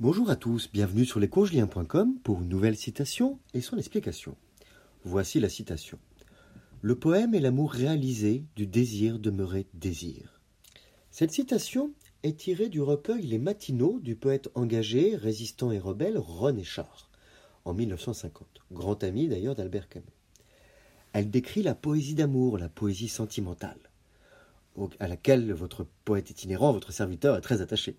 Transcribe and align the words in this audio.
Bonjour 0.00 0.30
à 0.30 0.36
tous, 0.36 0.70
bienvenue 0.72 1.04
sur 1.04 1.20
lescourgeliens.com 1.20 2.20
pour 2.22 2.40
une 2.40 2.48
nouvelle 2.48 2.78
citation 2.78 3.38
et 3.52 3.60
son 3.60 3.76
explication. 3.76 4.34
Voici 5.04 5.40
la 5.40 5.50
citation. 5.50 5.98
Le 6.80 6.94
poème 6.94 7.34
est 7.34 7.40
l'amour 7.40 7.70
réalisé 7.70 8.46
du 8.56 8.66
désir 8.66 9.18
demeurer 9.18 9.66
désir. 9.74 10.40
Cette 11.10 11.32
citation 11.32 11.92
est 12.22 12.38
tirée 12.38 12.70
du 12.70 12.80
recueil 12.80 13.26
Les 13.26 13.36
Matinaux 13.36 14.00
du 14.00 14.16
poète 14.16 14.48
engagé, 14.54 15.16
résistant 15.16 15.70
et 15.70 15.78
rebelle 15.78 16.16
René 16.16 16.64
Char, 16.64 17.10
en 17.66 17.74
1950, 17.74 18.48
grand 18.72 19.04
ami 19.04 19.28
d'ailleurs 19.28 19.54
d'Albert 19.54 19.90
Camus. 19.90 20.06
Elle 21.12 21.28
décrit 21.28 21.62
la 21.62 21.74
poésie 21.74 22.14
d'amour, 22.14 22.56
la 22.56 22.70
poésie 22.70 23.08
sentimentale, 23.08 23.90
à 24.98 25.08
laquelle 25.08 25.52
votre 25.52 25.86
poète 26.06 26.30
itinérant, 26.30 26.72
votre 26.72 26.90
serviteur, 26.90 27.36
est 27.36 27.42
très 27.42 27.60
attaché. 27.60 27.98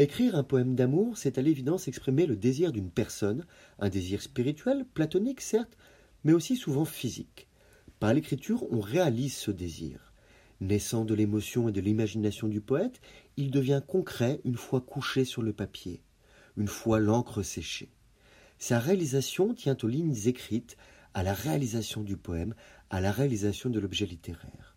Écrire 0.00 0.36
un 0.36 0.44
poème 0.44 0.76
d'amour, 0.76 1.18
c'est 1.18 1.38
à 1.38 1.42
l'évidence 1.42 1.88
exprimer 1.88 2.26
le 2.26 2.36
désir 2.36 2.70
d'une 2.70 2.88
personne, 2.88 3.44
un 3.80 3.88
désir 3.88 4.22
spirituel, 4.22 4.86
platonique 4.94 5.40
certes, 5.40 5.76
mais 6.22 6.32
aussi 6.32 6.54
souvent 6.54 6.84
physique. 6.84 7.48
Par 7.98 8.14
l'écriture, 8.14 8.64
on 8.70 8.78
réalise 8.78 9.34
ce 9.34 9.50
désir. 9.50 10.12
Naissant 10.60 11.04
de 11.04 11.14
l'émotion 11.14 11.68
et 11.68 11.72
de 11.72 11.80
l'imagination 11.80 12.46
du 12.46 12.60
poète, 12.60 13.00
il 13.36 13.50
devient 13.50 13.82
concret 13.84 14.40
une 14.44 14.54
fois 14.54 14.80
couché 14.80 15.24
sur 15.24 15.42
le 15.42 15.52
papier, 15.52 16.00
une 16.56 16.68
fois 16.68 17.00
l'encre 17.00 17.42
séchée. 17.42 17.90
Sa 18.60 18.78
réalisation 18.78 19.52
tient 19.52 19.76
aux 19.82 19.88
lignes 19.88 20.14
écrites, 20.26 20.76
à 21.12 21.24
la 21.24 21.34
réalisation 21.34 22.02
du 22.02 22.16
poème, 22.16 22.54
à 22.90 23.00
la 23.00 23.10
réalisation 23.10 23.68
de 23.68 23.80
l'objet 23.80 24.06
littéraire. 24.06 24.76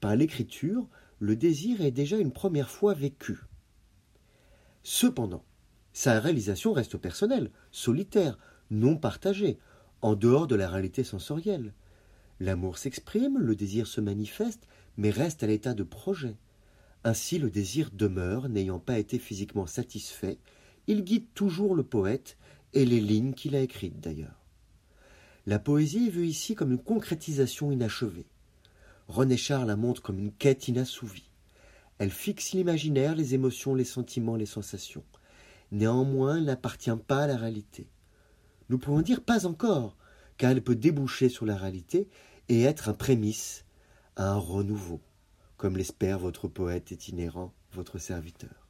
Par 0.00 0.16
l'écriture, 0.16 0.88
le 1.18 1.36
désir 1.36 1.82
est 1.82 1.90
déjà 1.90 2.16
une 2.16 2.32
première 2.32 2.70
fois 2.70 2.94
vécu. 2.94 3.40
Cependant, 4.84 5.44
sa 5.94 6.20
réalisation 6.20 6.72
reste 6.72 6.98
personnelle, 6.98 7.50
solitaire, 7.72 8.38
non 8.70 8.96
partagée, 8.96 9.58
en 10.02 10.14
dehors 10.14 10.46
de 10.46 10.54
la 10.54 10.68
réalité 10.68 11.02
sensorielle. 11.02 11.72
L'amour 12.38 12.76
s'exprime, 12.76 13.38
le 13.38 13.56
désir 13.56 13.86
se 13.86 14.02
manifeste, 14.02 14.68
mais 14.98 15.10
reste 15.10 15.42
à 15.42 15.46
l'état 15.46 15.72
de 15.72 15.82
projet. 15.82 16.36
Ainsi 17.02 17.38
le 17.38 17.50
désir 17.50 17.90
demeure, 17.92 18.48
n'ayant 18.48 18.78
pas 18.78 18.98
été 18.98 19.18
physiquement 19.18 19.66
satisfait, 19.66 20.38
il 20.86 21.02
guide 21.02 21.26
toujours 21.34 21.74
le 21.74 21.82
poète 21.82 22.36
et 22.74 22.84
les 22.84 23.00
lignes 23.00 23.32
qu'il 23.32 23.56
a 23.56 23.60
écrites 23.60 24.00
d'ailleurs. 24.00 24.44
La 25.46 25.58
poésie 25.58 26.08
est 26.08 26.10
vue 26.10 26.26
ici 26.26 26.54
comme 26.54 26.72
une 26.72 26.82
concrétisation 26.82 27.70
inachevée. 27.72 28.26
René 29.08 29.36
Char 29.36 29.64
la 29.64 29.76
montre 29.76 30.02
comme 30.02 30.18
une 30.18 30.32
quête 30.32 30.68
inassouvie. 30.68 31.30
Elle 31.98 32.10
fixe 32.10 32.52
l'imaginaire, 32.52 33.14
les 33.14 33.34
émotions, 33.34 33.74
les 33.74 33.84
sentiments, 33.84 34.36
les 34.36 34.46
sensations. 34.46 35.04
Néanmoins, 35.70 36.36
elle 36.36 36.44
n'appartient 36.44 36.90
pas 37.06 37.22
à 37.22 37.26
la 37.26 37.36
réalité. 37.36 37.88
Nous 38.68 38.78
pouvons 38.78 39.02
dire 39.02 39.22
pas 39.22 39.46
encore, 39.46 39.96
car 40.36 40.50
elle 40.50 40.62
peut 40.62 40.74
déboucher 40.74 41.28
sur 41.28 41.46
la 41.46 41.56
réalité 41.56 42.08
et 42.48 42.62
être 42.62 42.88
un 42.88 42.94
prémisse 42.94 43.64
à 44.16 44.30
un 44.30 44.38
renouveau, 44.38 45.00
comme 45.56 45.76
l'espère 45.76 46.18
votre 46.18 46.48
poète 46.48 46.90
itinérant, 46.90 47.52
votre 47.72 47.98
serviteur. 47.98 48.68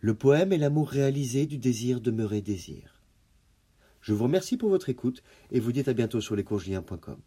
Le 0.00 0.14
poème 0.14 0.52
est 0.52 0.58
l'amour 0.58 0.88
réalisé 0.88 1.46
du 1.46 1.58
désir 1.58 2.00
demeurer 2.00 2.42
désir. 2.42 3.02
Je 4.00 4.12
vous 4.12 4.24
remercie 4.24 4.56
pour 4.56 4.68
votre 4.68 4.88
écoute 4.88 5.22
et 5.52 5.60
vous 5.60 5.70
dis 5.70 5.88
à 5.88 5.92
bientôt 5.92 6.20
sur 6.20 6.34
lescourgiliens.com. 6.34 7.20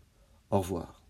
Au 0.51 0.59
revoir. 0.59 1.04